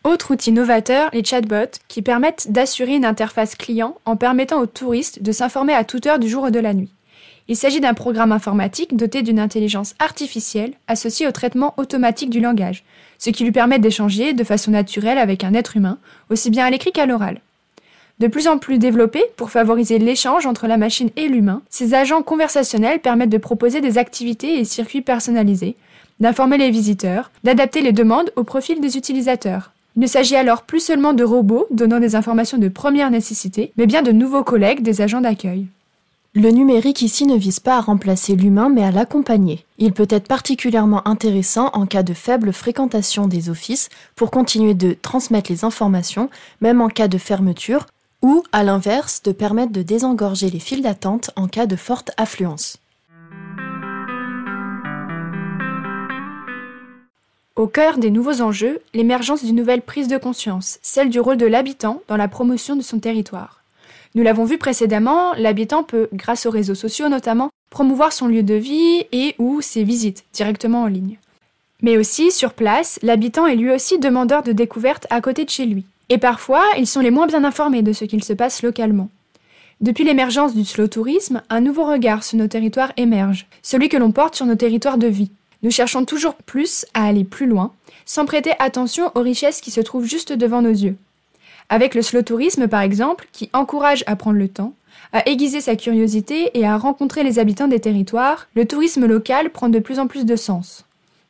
Autre 0.03 0.31
outil 0.31 0.51
novateur, 0.51 1.09
les 1.13 1.23
chatbots, 1.23 1.79
qui 1.87 2.01
permettent 2.01 2.51
d'assurer 2.51 2.95
une 2.95 3.05
interface 3.05 3.55
client 3.55 3.95
en 4.03 4.17
permettant 4.17 4.59
aux 4.59 4.65
touristes 4.65 5.23
de 5.23 5.31
s'informer 5.31 5.73
à 5.73 5.85
toute 5.85 6.05
heure 6.05 6.19
du 6.19 6.27
jour 6.27 6.43
ou 6.43 6.49
de 6.49 6.59
la 6.59 6.73
nuit. 6.73 6.91
Il 7.47 7.55
s'agit 7.55 7.79
d'un 7.79 7.93
programme 7.93 8.33
informatique 8.33 8.97
doté 8.97 9.21
d'une 9.21 9.39
intelligence 9.39 9.95
artificielle 9.99 10.73
associée 10.89 11.25
au 11.25 11.31
traitement 11.31 11.73
automatique 11.77 12.29
du 12.29 12.41
langage, 12.41 12.83
ce 13.17 13.29
qui 13.29 13.45
lui 13.45 13.53
permet 13.53 13.79
d'échanger 13.79 14.33
de 14.33 14.43
façon 14.43 14.71
naturelle 14.71 15.17
avec 15.17 15.45
un 15.45 15.53
être 15.53 15.77
humain, 15.77 15.97
aussi 16.29 16.49
bien 16.49 16.65
à 16.65 16.69
l'écrit 16.69 16.91
qu'à 16.91 17.05
l'oral. 17.05 17.39
De 18.19 18.27
plus 18.27 18.49
en 18.49 18.57
plus 18.57 18.79
développés 18.79 19.23
pour 19.37 19.51
favoriser 19.51 19.99
l'échange 19.99 20.45
entre 20.45 20.67
la 20.67 20.77
machine 20.77 21.11
et 21.15 21.29
l'humain, 21.29 21.61
ces 21.69 21.93
agents 21.93 22.23
conversationnels 22.23 22.99
permettent 22.99 23.29
de 23.29 23.37
proposer 23.37 23.79
des 23.79 23.97
activités 23.97 24.59
et 24.59 24.65
circuits 24.65 25.01
personnalisés, 25.01 25.77
d'informer 26.19 26.57
les 26.57 26.71
visiteurs, 26.71 27.31
d'adapter 27.45 27.81
les 27.81 27.93
demandes 27.93 28.31
au 28.35 28.43
profil 28.43 28.81
des 28.81 28.97
utilisateurs. 28.97 29.71
Il 29.95 30.01
ne 30.01 30.07
s'agit 30.07 30.35
alors 30.35 30.63
plus 30.63 30.79
seulement 30.79 31.13
de 31.13 31.23
robots 31.23 31.67
donnant 31.69 31.99
des 31.99 32.15
informations 32.15 32.57
de 32.57 32.67
première 32.67 33.11
nécessité, 33.11 33.71
mais 33.77 33.85
bien 33.85 34.01
de 34.01 34.11
nouveaux 34.11 34.43
collègues 34.43 34.81
des 34.81 35.01
agents 35.01 35.21
d'accueil. 35.21 35.67
Le 36.35 36.49
numérique 36.49 37.03
ici 37.03 37.27
ne 37.27 37.37
vise 37.37 37.59
pas 37.59 37.77
à 37.77 37.81
remplacer 37.81 38.35
l'humain 38.35 38.69
mais 38.69 38.83
à 38.83 38.89
l'accompagner. 38.89 39.65
Il 39.77 39.93
peut 39.93 40.07
être 40.09 40.27
particulièrement 40.27 41.07
intéressant 41.07 41.69
en 41.73 41.85
cas 41.85 42.01
de 42.01 42.15
faible 42.15 42.53
fréquentation 42.53 43.27
des 43.27 43.51
offices 43.51 43.89
pour 44.15 44.31
continuer 44.31 44.73
de 44.73 44.97
transmettre 44.99 45.51
les 45.51 45.63
informations, 45.63 46.31
même 46.59 46.81
en 46.81 46.89
cas 46.89 47.07
de 47.07 47.19
fermeture, 47.19 47.85
ou, 48.23 48.41
à 48.51 48.63
l'inverse, 48.63 49.21
de 49.21 49.31
permettre 49.31 49.73
de 49.73 49.83
désengorger 49.83 50.49
les 50.49 50.59
files 50.59 50.81
d'attente 50.81 51.29
en 51.35 51.47
cas 51.47 51.67
de 51.67 51.75
forte 51.75 52.09
affluence. 52.17 52.77
Au 57.55 57.67
cœur 57.67 57.99
des 57.99 58.09
nouveaux 58.09 58.41
enjeux, 58.41 58.79
l'émergence 58.95 59.43
d'une 59.43 59.55
nouvelle 59.55 59.83
prise 59.83 60.07
de 60.07 60.17
conscience, 60.17 60.79
celle 60.81 61.11
du 61.11 61.19
rôle 61.19 61.37
de 61.37 61.45
l'habitant 61.45 62.01
dans 62.07 62.17
la 62.17 62.27
promotion 62.27 62.75
de 62.75 62.81
son 62.81 62.97
territoire. 62.97 63.61
Nous 64.15 64.23
l'avons 64.23 64.43
vu 64.43 64.57
précédemment, 64.57 65.33
l'habitant 65.35 65.83
peut, 65.83 66.09
grâce 66.13 66.47
aux 66.47 66.49
réseaux 66.49 66.73
sociaux 66.73 67.09
notamment, 67.09 67.51
promouvoir 67.69 68.11
son 68.11 68.27
lieu 68.27 68.41
de 68.41 68.55
vie 68.55 69.05
et 69.11 69.35
ou 69.37 69.61
ses 69.61 69.83
visites 69.83 70.23
directement 70.33 70.81
en 70.81 70.87
ligne. 70.87 71.19
Mais 71.83 71.95
aussi, 71.95 72.31
sur 72.31 72.53
place, 72.53 72.97
l'habitant 73.03 73.45
est 73.45 73.55
lui 73.55 73.69
aussi 73.69 73.99
demandeur 73.99 74.41
de 74.41 74.51
découvertes 74.51 75.05
à 75.11 75.21
côté 75.21 75.45
de 75.45 75.51
chez 75.51 75.67
lui. 75.67 75.85
Et 76.09 76.17
parfois, 76.17 76.63
ils 76.79 76.87
sont 76.87 77.01
les 77.01 77.11
moins 77.11 77.27
bien 77.27 77.43
informés 77.43 77.83
de 77.83 77.93
ce 77.93 78.05
qu'il 78.05 78.23
se 78.23 78.33
passe 78.33 78.63
localement. 78.63 79.09
Depuis 79.79 80.05
l'émergence 80.05 80.55
du 80.55 80.65
slow 80.65 80.87
tourisme, 80.87 81.43
un 81.51 81.61
nouveau 81.61 81.85
regard 81.85 82.23
sur 82.23 82.39
nos 82.39 82.47
territoires 82.47 82.93
émerge, 82.97 83.45
celui 83.61 83.89
que 83.89 83.97
l'on 83.97 84.11
porte 84.11 84.33
sur 84.33 84.47
nos 84.47 84.55
territoires 84.55 84.97
de 84.97 85.07
vie. 85.07 85.29
Nous 85.63 85.71
cherchons 85.71 86.03
toujours 86.03 86.35
plus 86.35 86.85
à 86.93 87.05
aller 87.05 87.23
plus 87.23 87.47
loin, 87.47 87.71
sans 88.05 88.25
prêter 88.25 88.51
attention 88.59 89.11
aux 89.15 89.21
richesses 89.21 89.61
qui 89.61 89.71
se 89.71 89.79
trouvent 89.81 90.05
juste 90.05 90.33
devant 90.33 90.61
nos 90.61 90.69
yeux. 90.69 90.97
Avec 91.69 91.95
le 91.95 92.01
slow 92.01 92.21
tourisme, 92.21 92.67
par 92.67 92.81
exemple, 92.81 93.27
qui 93.31 93.49
encourage 93.53 94.03
à 94.05 94.17
prendre 94.17 94.37
le 94.37 94.49
temps, 94.49 94.73
à 95.13 95.27
aiguiser 95.29 95.61
sa 95.61 95.77
curiosité 95.77 96.51
et 96.53 96.65
à 96.65 96.77
rencontrer 96.77 97.23
les 97.23 97.39
habitants 97.39 97.69
des 97.69 97.79
territoires, 97.79 98.47
le 98.55 98.65
tourisme 98.65 99.05
local 99.05 99.51
prend 99.51 99.69
de 99.69 99.79
plus 99.79 99.99
en 99.99 100.07
plus 100.07 100.25
de 100.25 100.35
sens. 100.35 100.83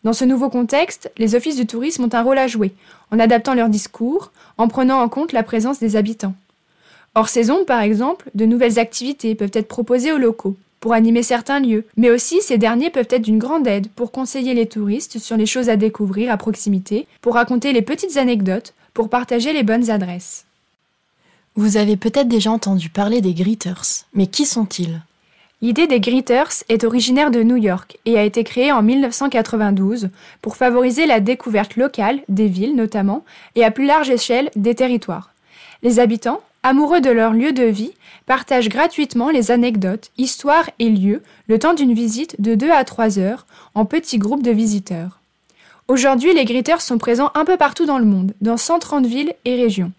Dans 0.03 0.13
ce 0.13 0.25
nouveau 0.25 0.49
contexte, 0.49 1.11
les 1.17 1.35
offices 1.35 1.55
du 1.55 1.67
tourisme 1.67 2.03
ont 2.03 2.13
un 2.13 2.23
rôle 2.23 2.39
à 2.39 2.47
jouer, 2.47 2.73
en 3.11 3.19
adaptant 3.19 3.53
leur 3.53 3.69
discours, 3.69 4.31
en 4.57 4.67
prenant 4.67 4.99
en 4.99 5.09
compte 5.09 5.31
la 5.31 5.43
présence 5.43 5.79
des 5.79 5.95
habitants. 5.95 6.33
Hors 7.15 7.29
saison, 7.29 7.63
par 7.65 7.81
exemple, 7.81 8.31
de 8.33 8.45
nouvelles 8.45 8.79
activités 8.79 9.35
peuvent 9.35 9.51
être 9.53 9.67
proposées 9.67 10.11
aux 10.11 10.17
locaux, 10.17 10.57
pour 10.83 10.91
animer 10.91 11.23
certains 11.23 11.61
lieux, 11.61 11.85
mais 11.95 12.09
aussi 12.09 12.41
ces 12.41 12.57
derniers 12.57 12.89
peuvent 12.89 13.07
être 13.09 13.21
d'une 13.21 13.39
grande 13.39 13.65
aide 13.67 13.87
pour 13.95 14.11
conseiller 14.11 14.53
les 14.53 14.65
touristes 14.65 15.17
sur 15.17 15.37
les 15.37 15.45
choses 15.45 15.69
à 15.69 15.77
découvrir 15.77 16.29
à 16.29 16.35
proximité, 16.35 17.07
pour 17.21 17.35
raconter 17.35 17.71
les 17.71 17.81
petites 17.81 18.17
anecdotes, 18.17 18.73
pour 18.93 19.07
partager 19.07 19.53
les 19.53 19.63
bonnes 19.63 19.89
adresses. 19.89 20.43
Vous 21.55 21.77
avez 21.77 21.95
peut-être 21.95 22.27
déjà 22.27 22.51
entendu 22.51 22.89
parler 22.89 23.21
des 23.21 23.33
Greeters, 23.33 24.03
mais 24.13 24.27
qui 24.27 24.45
sont-ils? 24.45 25.01
L'idée 25.61 25.87
des 25.87 26.01
Greeters 26.01 26.65
est 26.67 26.83
originaire 26.83 27.31
de 27.31 27.43
New 27.43 27.55
York 27.55 27.97
et 28.03 28.19
a 28.19 28.23
été 28.23 28.43
créée 28.43 28.73
en 28.73 28.83
1992 28.83 30.09
pour 30.41 30.57
favoriser 30.57 31.05
la 31.05 31.21
découverte 31.21 31.77
locale 31.77 32.19
des 32.27 32.49
villes 32.49 32.75
notamment 32.75 33.23
et 33.55 33.63
à 33.63 33.71
plus 33.71 33.85
large 33.85 34.09
échelle 34.09 34.51
des 34.57 34.75
territoires. 34.75 35.31
Les 35.81 35.99
habitants, 35.99 36.41
amoureux 36.61 36.99
de 36.99 37.09
leur 37.09 37.31
lieu 37.31 37.53
de 37.53 37.63
vie, 37.63 37.93
partagent 38.25 38.69
gratuitement 38.69 39.29
les 39.29 39.51
anecdotes, 39.51 40.11
histoires 40.17 40.69
et 40.79 40.89
lieux 40.89 41.21
le 41.47 41.59
temps 41.59 41.73
d'une 41.73 41.93
visite 41.93 42.41
de 42.41 42.55
2 42.55 42.71
à 42.71 42.83
3 42.83 43.19
heures 43.19 43.45
en 43.75 43.85
petits 43.85 44.17
groupes 44.17 44.43
de 44.43 44.51
visiteurs. 44.51 45.19
Aujourd'hui, 45.87 46.33
les 46.33 46.45
Greeters 46.45 46.81
sont 46.81 46.97
présents 46.97 47.31
un 47.35 47.45
peu 47.45 47.57
partout 47.57 47.85
dans 47.85 47.99
le 47.99 48.05
monde, 48.05 48.33
dans 48.41 48.57
130 48.57 49.05
villes 49.05 49.33
et 49.45 49.55
régions. 49.55 49.91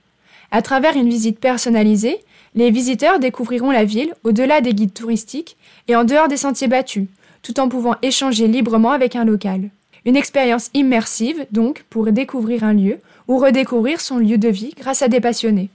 À 0.51 0.63
travers 0.63 0.97
une 0.97 1.09
visite 1.09 1.39
personnalisée, 1.39 2.21
les 2.55 2.71
visiteurs 2.71 3.19
découvriront 3.19 3.71
la 3.71 3.85
ville 3.85 4.15
au-delà 4.23 4.61
des 4.61 4.73
guides 4.73 4.95
touristiques 4.95 5.57
et 5.89 5.97
en 5.97 6.05
dehors 6.05 6.29
des 6.29 6.37
sentiers 6.37 6.69
battus, 6.69 7.09
tout 7.43 7.61
en 7.61 7.69
pouvant 7.69 7.97
échanger 8.03 8.47
librement 8.49 8.93
avec 8.93 9.17
un 9.17 9.25
local. 9.25 9.71
Une 10.07 10.17
expérience 10.17 10.71
immersive, 10.75 11.47
donc, 11.51 11.85
pour 11.91 12.11
découvrir 12.13 12.65
un 12.65 12.73
lieu 12.73 12.99
ou 13.27 13.39
redécouvrir 13.39 14.01
son 14.01 14.19
lieu 14.19 14.39
de 14.39 14.49
vie 14.49 14.75
grâce 14.77 15.03
à 15.03 15.09
des 15.09 15.21
passionnés. 15.21 15.71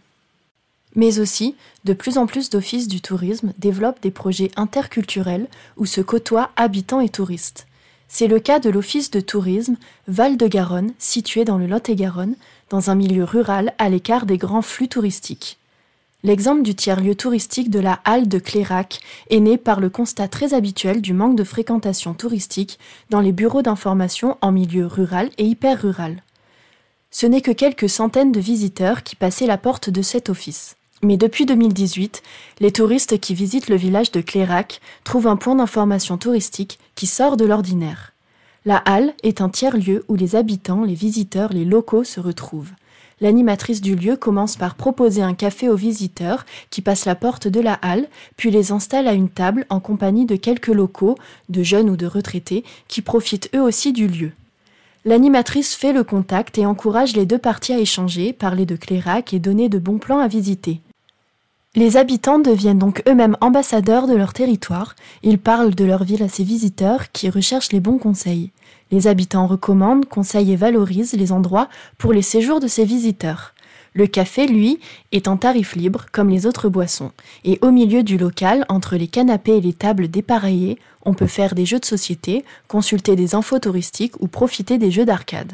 Mais 0.96 1.19
aussi, 1.19 1.55
de 1.86 1.93
plus 1.93 2.17
en 2.17 2.25
plus 2.25 2.50
d'offices 2.50 2.88
du 2.88 3.01
tourisme 3.01 3.53
développent 3.58 4.01
des 4.01 4.12
projets 4.12 4.51
interculturels 4.55 5.48
où 5.77 5.86
se 5.86 6.01
côtoient 6.01 6.51
habitants 6.55 7.01
et 7.01 7.10
touristes. 7.10 7.67
C'est 8.08 8.27
le 8.27 8.39
cas 8.39 8.60
de 8.60 8.72
l'Office 8.72 9.12
de 9.12 9.19
tourisme 9.19 9.77
Val-de-Garonne, 10.08 10.93
situé 10.98 11.46
dans 11.46 11.60
le 11.60 11.67
Lot-et-Garonne, 11.67 12.36
dans 12.72 12.89
un 12.89 12.96
milieu 12.96 13.24
rural 13.24 13.74
à 13.77 13.88
l'écart 13.88 14.25
des 14.25 14.38
grands 14.38 14.63
flux 14.63 14.88
touristiques. 14.88 15.60
L'exemple 16.24 16.63
du 16.63 16.75
tiers-lieu 16.75 17.15
touristique 17.15 17.69
de 17.69 17.79
la 17.79 18.01
halle 18.03 18.27
de 18.27 18.39
Clérac 18.39 19.00
est 19.29 19.39
né 19.39 19.58
par 19.58 19.79
le 19.79 19.89
constat 19.89 20.27
très 20.27 20.53
habituel 20.53 21.01
du 21.01 21.13
manque 21.13 21.38
de 21.38 21.46
fréquentation 21.46 22.13
touristique 22.13 22.77
dans 23.10 23.22
les 23.22 23.31
bureaux 23.31 23.62
d'information 23.62 24.38
en 24.41 24.51
milieu 24.51 24.86
rural 24.86 25.29
et 25.38 25.46
hyper 25.46 25.81
rural. 25.81 26.22
Ce 27.12 27.25
n'est 27.25 27.41
que 27.41 27.51
quelques 27.51 27.89
centaines 27.89 28.31
de 28.31 28.39
visiteurs 28.39 29.03
qui 29.03 29.15
passaient 29.15 29.48
la 29.48 29.58
porte 29.58 29.89
de 29.89 30.01
cet 30.01 30.29
office. 30.29 30.75
Mais 31.01 31.18
depuis 31.18 31.46
2018, 31.46 32.22
les 32.60 32.72
touristes 32.72 33.20
qui 33.20 33.34
visitent 33.34 33.70
le 33.70 33.77
village 33.77 34.12
de 34.12 34.22
Clérac 34.22 34.82
trouvent 35.03 35.27
un 35.27 35.38
point 35.38 35.56
d'information 35.56 36.18
touristique 36.18 36.79
qui 36.96 37.08
sort 37.08 37.38
de 37.38 37.46
l'ordinaire. 37.46 38.13
La 38.65 38.77
halle 38.77 39.13
est 39.24 39.41
un 39.41 39.50
tiers-lieu 39.50 40.03
où 40.10 40.15
les 40.15 40.36
habitants, 40.36 40.84
les 40.84 40.96
visiteurs, 40.96 41.53
les 41.53 41.65
locaux 41.65 42.03
se 42.03 42.20
retrouvent 42.20 42.72
l'animatrice 43.22 43.82
du 43.82 43.96
lieu 43.96 44.15
commence 44.15 44.56
par 44.56 44.75
proposer 44.75 45.22
un 45.22 45.34
café 45.34 45.70
aux 45.70 45.75
visiteurs 45.75 46.46
qui 46.70 46.82
passent 46.82 47.06
la 47.06 47.15
porte 47.15 47.48
de 47.48 47.60
la 47.60 47.74
halle, 47.74 48.08
puis 48.38 48.51
les 48.51 48.72
installe 48.72 49.08
à 49.08 49.13
une 49.13 49.29
table 49.29 49.65
en 49.70 49.79
compagnie 49.79 50.25
de 50.25 50.36
quelques 50.36 50.68
locaux, 50.68 51.18
de 51.50 51.63
jeunes 51.63 51.89
ou 51.89 51.98
de 51.98 52.06
retraités, 52.06 52.63
qui 52.88 53.01
profitent 53.01 53.50
eux 53.56 53.62
aussi 53.62 53.94
du 53.94 54.08
lieu. 54.08 54.32
L'animatrice 55.06 55.75
fait 55.75 55.94
le 55.94 56.03
contact 56.03 56.58
et 56.58 56.65
encourage 56.65 57.15
les 57.15 57.25
deux 57.25 57.38
parties 57.38 57.74
à 57.74 57.79
échanger, 57.79 58.34
parler 58.34 58.65
de 58.65 58.75
Clérac 58.75 59.34
et 59.34 59.39
donner 59.39 59.70
de 59.70 59.79
bons 59.79 59.98
plans 59.98 60.20
à 60.20 60.27
visiter. 60.27 60.82
Les 61.76 61.98
habitants 61.98 62.40
deviennent 62.40 62.80
donc 62.80 63.04
eux-mêmes 63.08 63.38
ambassadeurs 63.42 64.08
de 64.08 64.16
leur 64.16 64.34
territoire, 64.34 64.96
ils 65.22 65.38
parlent 65.38 65.76
de 65.76 65.86
leur 65.86 66.04
ville 66.04 66.24
à 66.24 66.28
ses 66.28 66.44
visiteurs 66.44 67.12
qui 67.12 67.30
recherchent 67.30 67.72
les 67.72 67.80
bons 67.80 68.00
conseils. 68.00 68.52
Les 68.90 69.06
habitants 69.06 69.46
recommandent, 69.46 70.06
conseillent 70.08 70.54
et 70.54 70.56
valorisent 70.56 71.14
les 71.14 71.32
endroits 71.32 71.70
pour 72.00 72.12
les 72.12 72.24
séjours 72.24 72.60
de 72.60 72.68
ces 72.68 72.86
visiteurs. 72.86 73.54
Le 73.94 74.08
café, 74.08 74.48
lui, 74.48 74.80
est 75.12 75.28
en 75.28 75.38
tarif 75.38 75.76
libre 75.76 76.08
comme 76.12 76.30
les 76.30 76.48
autres 76.48 76.70
boissons, 76.70 77.12
et 77.46 77.60
au 77.62 77.70
milieu 77.70 78.02
du 78.02 78.18
local, 78.18 78.66
entre 78.68 78.96
les 78.96 79.08
canapés 79.08 79.58
et 79.58 79.62
les 79.62 79.74
tables 79.74 80.08
dépareillées, 80.08 80.80
on 81.06 81.14
peut 81.14 81.28
faire 81.28 81.54
des 81.54 81.68
jeux 81.68 81.80
de 81.80 81.86
société, 81.86 82.46
consulter 82.68 83.16
des 83.16 83.36
infos 83.36 83.60
touristiques 83.60 84.20
ou 84.20 84.28
profiter 84.28 84.80
des 84.80 84.90
jeux 84.90 85.06
d'arcade. 85.06 85.54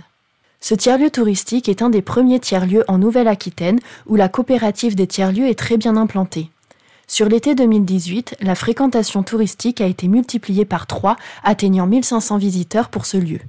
Ce 0.60 0.74
tiers-lieu 0.74 1.12
touristique 1.12 1.70
est 1.70 1.82
un 1.82 1.90
des 1.90 2.02
premiers 2.02 2.40
tiers-lieux 2.40 2.84
en 2.88 2.98
Nouvelle-Aquitaine 2.98 3.80
où 4.08 4.16
la 4.16 4.30
coopérative 4.30 4.96
des 4.96 5.08
tiers-lieux 5.08 5.48
est 5.48 5.60
très 5.60 5.78
bien 5.78 5.96
implantée. 5.96 6.50
Sur 7.08 7.30
l'été 7.30 7.54
2018, 7.54 8.38
la 8.42 8.56
fréquentation 8.56 9.22
touristique 9.22 9.80
a 9.80 9.86
été 9.86 10.08
multipliée 10.08 10.66
par 10.66 10.88
3, 10.88 11.18
atteignant 11.44 11.86
1500 11.86 12.38
visiteurs 12.38 12.90
pour 12.90 13.06
ce 13.06 13.18
lieu. 13.18 13.40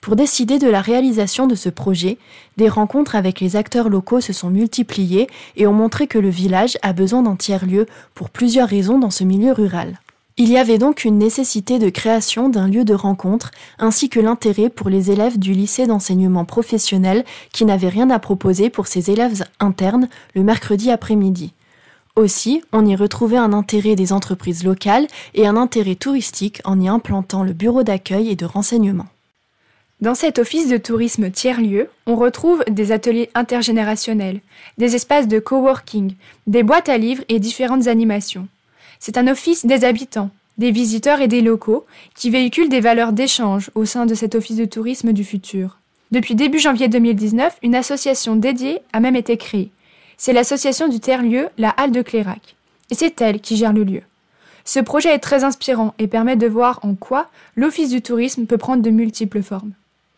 Pour 0.00 0.16
décider 0.16 0.58
de 0.58 0.68
la 0.68 0.80
réalisation 0.80 1.46
de 1.46 1.54
ce 1.54 1.68
projet, 1.68 2.18
des 2.56 2.68
rencontres 2.68 3.16
avec 3.16 3.40
les 3.40 3.56
acteurs 3.56 3.90
locaux 3.90 4.20
se 4.20 4.32
sont 4.32 4.48
multipliées 4.48 5.26
et 5.56 5.66
ont 5.66 5.72
montré 5.72 6.06
que 6.06 6.18
le 6.18 6.30
village 6.30 6.78
a 6.82 6.92
besoin 6.92 7.22
d'un 7.22 7.36
tiers-lieu 7.36 7.86
pour 8.14 8.30
plusieurs 8.30 8.68
raisons 8.68 8.98
dans 8.98 9.10
ce 9.10 9.24
milieu 9.24 9.52
rural. 9.52 9.98
Il 10.40 10.50
y 10.50 10.56
avait 10.56 10.78
donc 10.78 11.04
une 11.04 11.18
nécessité 11.18 11.80
de 11.80 11.90
création 11.90 12.48
d'un 12.48 12.68
lieu 12.68 12.84
de 12.84 12.94
rencontre, 12.94 13.50
ainsi 13.80 14.08
que 14.08 14.20
l'intérêt 14.20 14.70
pour 14.70 14.88
les 14.88 15.10
élèves 15.10 15.36
du 15.36 15.52
lycée 15.52 15.88
d'enseignement 15.88 16.44
professionnel 16.44 17.24
qui 17.52 17.64
n'avaient 17.64 17.88
rien 17.88 18.08
à 18.08 18.20
proposer 18.20 18.70
pour 18.70 18.86
ses 18.86 19.10
élèves 19.10 19.44
internes 19.58 20.08
le 20.36 20.44
mercredi 20.44 20.92
après-midi. 20.92 21.54
Aussi, 22.14 22.62
on 22.72 22.86
y 22.86 22.94
retrouvait 22.94 23.36
un 23.36 23.52
intérêt 23.52 23.96
des 23.96 24.12
entreprises 24.12 24.62
locales 24.62 25.08
et 25.34 25.48
un 25.48 25.56
intérêt 25.56 25.96
touristique 25.96 26.60
en 26.64 26.80
y 26.80 26.86
implantant 26.86 27.42
le 27.42 27.52
bureau 27.52 27.82
d'accueil 27.82 28.30
et 28.30 28.36
de 28.36 28.46
renseignement. 28.46 29.06
Dans 30.00 30.14
cet 30.14 30.38
office 30.38 30.68
de 30.68 30.76
tourisme 30.76 31.32
tiers-lieu, 31.32 31.88
on 32.06 32.14
retrouve 32.14 32.62
des 32.70 32.92
ateliers 32.92 33.28
intergénérationnels, 33.34 34.40
des 34.78 34.94
espaces 34.94 35.26
de 35.26 35.40
coworking, 35.40 36.14
des 36.46 36.62
boîtes 36.62 36.88
à 36.88 36.96
livres 36.96 37.24
et 37.28 37.40
différentes 37.40 37.88
animations. 37.88 38.46
C'est 39.00 39.16
un 39.16 39.28
office 39.28 39.66
des 39.66 39.84
habitants, 39.84 40.30
des 40.58 40.70
visiteurs 40.70 41.20
et 41.20 41.28
des 41.28 41.40
locaux 41.40 41.86
qui 42.14 42.30
véhiculent 42.30 42.68
des 42.68 42.80
valeurs 42.80 43.12
d'échange 43.12 43.70
au 43.74 43.84
sein 43.84 44.06
de 44.06 44.14
cet 44.14 44.34
office 44.34 44.56
de 44.56 44.64
tourisme 44.64 45.12
du 45.12 45.24
futur. 45.24 45.78
Depuis 46.10 46.34
début 46.34 46.58
janvier 46.58 46.88
2019, 46.88 47.58
une 47.62 47.74
association 47.74 48.34
dédiée 48.34 48.80
a 48.92 49.00
même 49.00 49.16
été 49.16 49.36
créée. 49.36 49.70
C'est 50.16 50.32
l'association 50.32 50.88
du 50.88 51.00
terre-lieu 51.00 51.48
La 51.58 51.70
Halle 51.70 51.92
de 51.92 52.02
Clérac. 52.02 52.56
Et 52.90 52.94
c'est 52.94 53.20
elle 53.20 53.40
qui 53.40 53.56
gère 53.56 53.72
le 53.72 53.84
lieu. 53.84 54.02
Ce 54.64 54.80
projet 54.80 55.14
est 55.14 55.18
très 55.18 55.44
inspirant 55.44 55.94
et 55.98 56.08
permet 56.08 56.36
de 56.36 56.46
voir 56.46 56.80
en 56.82 56.94
quoi 56.94 57.30
l'office 57.56 57.90
du 57.90 58.02
tourisme 58.02 58.46
peut 58.46 58.58
prendre 58.58 58.82
de 58.82 58.90
multiples 58.90 59.42
formes. 59.42 59.72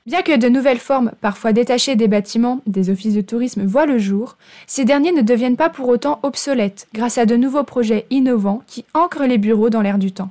Bien 0.06 0.22
que 0.22 0.36
de 0.36 0.48
nouvelles 0.48 0.78
formes, 0.78 1.12
parfois 1.20 1.52
détachées 1.52 1.94
des 1.94 2.08
bâtiments, 2.08 2.62
des 2.66 2.88
offices 2.88 3.14
de 3.14 3.20
tourisme 3.20 3.66
voient 3.66 3.84
le 3.84 3.98
jour, 3.98 4.38
ces 4.66 4.86
derniers 4.86 5.12
ne 5.12 5.20
deviennent 5.20 5.58
pas 5.58 5.68
pour 5.68 5.88
autant 5.88 6.20
obsolètes 6.22 6.88
grâce 6.94 7.18
à 7.18 7.26
de 7.26 7.36
nouveaux 7.36 7.64
projets 7.64 8.06
innovants 8.08 8.62
qui 8.66 8.86
ancrent 8.94 9.26
les 9.26 9.36
bureaux 9.36 9.68
dans 9.68 9.82
l'air 9.82 9.98
du 9.98 10.10
temps. 10.10 10.30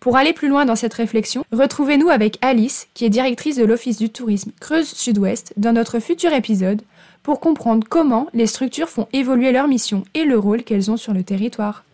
Pour 0.00 0.16
aller 0.16 0.32
plus 0.32 0.48
loin 0.48 0.64
dans 0.64 0.76
cette 0.76 0.94
réflexion, 0.94 1.44
retrouvez-nous 1.52 2.08
avec 2.08 2.38
Alice, 2.40 2.88
qui 2.94 3.04
est 3.04 3.10
directrice 3.10 3.56
de 3.56 3.64
l'Office 3.64 3.98
du 3.98 4.08
tourisme 4.08 4.52
Creuse 4.58 4.88
Sud-Ouest, 4.88 5.52
dans 5.58 5.72
notre 5.72 5.98
futur 5.98 6.32
épisode, 6.32 6.82
pour 7.22 7.40
comprendre 7.40 7.86
comment 7.88 8.26
les 8.32 8.46
structures 8.46 8.88
font 8.88 9.08
évoluer 9.12 9.52
leur 9.52 9.68
mission 9.68 10.04
et 10.14 10.24
le 10.24 10.38
rôle 10.38 10.62
qu'elles 10.62 10.90
ont 10.90 10.96
sur 10.96 11.12
le 11.12 11.24
territoire. 11.24 11.84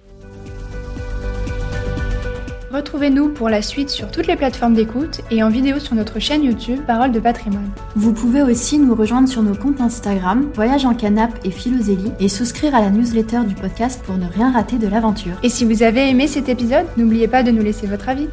Retrouvez-nous 2.72 3.30
pour 3.30 3.48
la 3.48 3.62
suite 3.62 3.90
sur 3.90 4.12
toutes 4.12 4.28
les 4.28 4.36
plateformes 4.36 4.74
d'écoute 4.74 5.22
et 5.32 5.42
en 5.42 5.48
vidéo 5.48 5.80
sur 5.80 5.96
notre 5.96 6.20
chaîne 6.20 6.44
YouTube 6.44 6.78
Parole 6.86 7.10
de 7.10 7.18
patrimoine. 7.18 7.68
Vous 7.96 8.12
pouvez 8.12 8.42
aussi 8.42 8.78
nous 8.78 8.94
rejoindre 8.94 9.28
sur 9.28 9.42
nos 9.42 9.56
comptes 9.56 9.80
Instagram 9.80 10.48
Voyage 10.54 10.84
en 10.84 10.94
Canap 10.94 11.32
et 11.44 11.50
Philosélie 11.50 12.12
et 12.20 12.28
souscrire 12.28 12.76
à 12.76 12.80
la 12.80 12.90
newsletter 12.90 13.40
du 13.44 13.56
podcast 13.56 14.00
pour 14.04 14.16
ne 14.18 14.26
rien 14.28 14.52
rater 14.52 14.78
de 14.78 14.86
l'aventure. 14.86 15.34
Et 15.42 15.48
si 15.48 15.64
vous 15.64 15.82
avez 15.82 16.08
aimé 16.08 16.28
cet 16.28 16.48
épisode, 16.48 16.86
n'oubliez 16.96 17.26
pas 17.26 17.42
de 17.42 17.50
nous 17.50 17.62
laisser 17.62 17.88
votre 17.88 18.08
avis. 18.08 18.28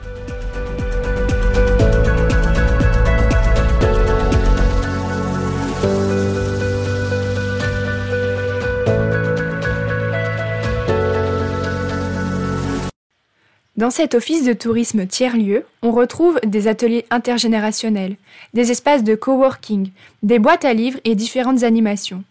Dans 13.78 13.92
cet 13.92 14.16
office 14.16 14.44
de 14.44 14.54
tourisme 14.54 15.06
tiers-lieu, 15.06 15.64
on 15.84 15.92
retrouve 15.92 16.40
des 16.44 16.68
ateliers 16.68 17.06
intergénérationnels, 17.12 18.16
des 18.56 18.72
espaces 18.72 19.04
de 19.04 19.14
coworking, 19.14 19.92
des 20.24 20.40
boîtes 20.40 20.66
à 20.66 20.74
livres 20.74 21.00
et 21.04 21.14
différentes 21.14 21.62
animations. 21.62 22.24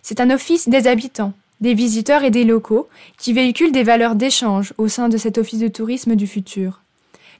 C'est 0.00 0.20
un 0.20 0.30
office 0.30 0.66
des 0.66 0.86
habitants, 0.86 1.34
des 1.60 1.74
visiteurs 1.74 2.24
et 2.24 2.30
des 2.30 2.44
locaux 2.44 2.88
qui 3.18 3.34
véhiculent 3.34 3.70
des 3.70 3.82
valeurs 3.82 4.14
d'échange 4.14 4.72
au 4.78 4.88
sein 4.88 5.10
de 5.10 5.18
cet 5.18 5.36
office 5.36 5.58
de 5.58 5.68
tourisme 5.68 6.16
du 6.16 6.26
futur. 6.26 6.80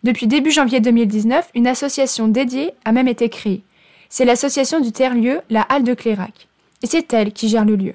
Depuis 0.02 0.26
début 0.26 0.50
janvier 0.50 0.80
2019, 0.80 1.48
une 1.54 1.66
association 1.66 2.28
dédiée 2.28 2.72
a 2.84 2.92
même 2.92 3.08
été 3.08 3.30
créée. 3.30 3.62
C'est 4.10 4.26
l'association 4.26 4.80
du 4.80 4.92
terre-lieu 4.92 5.40
La 5.48 5.62
Halle 5.62 5.84
de 5.84 5.94
Clérac. 5.94 6.48
Et 6.82 6.86
c'est 6.86 7.10
elle 7.14 7.32
qui 7.32 7.48
gère 7.48 7.64
le 7.64 7.76
lieu. 7.76 7.94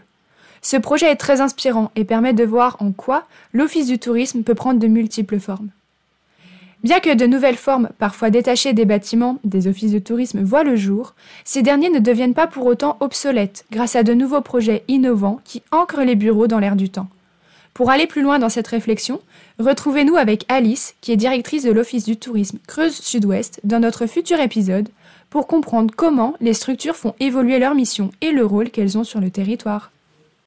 Ce 0.61 0.77
projet 0.77 1.11
est 1.11 1.15
très 1.15 1.41
inspirant 1.41 1.91
et 1.95 2.03
permet 2.03 2.33
de 2.33 2.43
voir 2.43 2.77
en 2.79 2.91
quoi 2.91 3.25
l'Office 3.53 3.87
du 3.87 3.99
tourisme 3.99 4.43
peut 4.43 4.55
prendre 4.55 4.79
de 4.79 4.87
multiples 4.87 5.39
formes. 5.39 5.69
Bien 6.81 7.01
que 7.01 7.13
de 7.13 7.25
nouvelles 7.25 7.57
formes, 7.57 7.89
parfois 7.97 8.29
détachées 8.29 8.71
des 8.71 8.85
bâtiments, 8.85 9.37
des 9.43 9.67
offices 9.67 9.91
de 9.91 9.99
tourisme 9.99 10.41
voient 10.41 10.63
le 10.63 10.77
jour, 10.77 11.13
ces 11.43 11.61
derniers 11.61 11.89
ne 11.89 11.99
deviennent 11.99 12.33
pas 12.33 12.47
pour 12.47 12.65
autant 12.65 12.95
obsolètes 13.01 13.65
grâce 13.69 13.97
à 13.97 14.03
de 14.03 14.13
nouveaux 14.13 14.39
projets 14.39 14.83
innovants 14.87 15.41
qui 15.43 15.61
ancrent 15.71 16.03
les 16.03 16.15
bureaux 16.15 16.47
dans 16.47 16.59
l'air 16.59 16.77
du 16.77 16.89
temps. 16.89 17.09
Pour 17.73 17.89
aller 17.89 18.07
plus 18.07 18.21
loin 18.21 18.39
dans 18.39 18.49
cette 18.49 18.67
réflexion, 18.67 19.19
retrouvez-nous 19.59 20.15
avec 20.15 20.45
Alice, 20.47 20.95
qui 21.01 21.11
est 21.11 21.17
directrice 21.17 21.63
de 21.63 21.71
l'Office 21.71 22.05
du 22.05 22.15
tourisme 22.15 22.59
Creuse 22.65 22.95
Sud-Ouest, 22.95 23.59
dans 23.65 23.79
notre 23.79 24.05
futur 24.05 24.39
épisode, 24.39 24.87
pour 25.29 25.47
comprendre 25.47 25.93
comment 25.95 26.35
les 26.39 26.53
structures 26.53 26.95
font 26.95 27.13
évoluer 27.19 27.59
leur 27.59 27.75
mission 27.75 28.11
et 28.21 28.31
le 28.31 28.45
rôle 28.45 28.69
qu'elles 28.69 28.97
ont 28.97 29.03
sur 29.03 29.19
le 29.19 29.31
territoire. 29.31 29.91